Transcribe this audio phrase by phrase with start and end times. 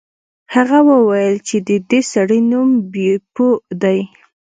[0.55, 3.49] هغه وویل چې د دې سړي نوم بیپو
[3.81, 3.99] دی.